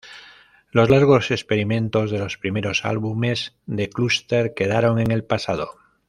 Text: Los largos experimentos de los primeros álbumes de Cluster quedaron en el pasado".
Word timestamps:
Los 0.71 0.89
largos 0.89 1.29
experimentos 1.29 2.09
de 2.09 2.17
los 2.17 2.39
primeros 2.39 2.85
álbumes 2.85 3.53
de 3.67 3.87
Cluster 3.91 4.55
quedaron 4.55 4.97
en 4.99 5.11
el 5.11 5.23
pasado". 5.23 5.75